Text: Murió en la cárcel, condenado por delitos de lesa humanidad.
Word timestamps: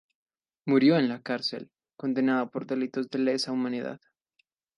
Murió 0.65 0.97
en 0.97 1.09
la 1.09 1.21
cárcel, 1.21 1.69
condenado 1.95 2.49
por 2.49 2.65
delitos 2.65 3.07
de 3.11 3.19
lesa 3.19 3.51
humanidad. 3.51 4.01